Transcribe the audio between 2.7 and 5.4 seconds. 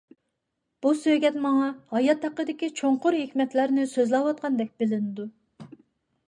چوڭقۇر ھېكمەتلەرنى سۆزلەۋاتقاندەك بىلىنىدۇ.